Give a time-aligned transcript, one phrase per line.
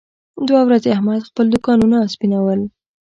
[0.47, 2.59] دوه ورځې احمد خپل دوکانونه سپینول.